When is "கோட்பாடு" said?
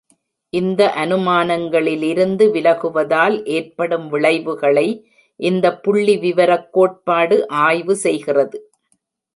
6.69-7.37